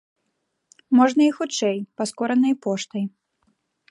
[0.99, 3.03] Можна і хутчэй, паскоранай поштай.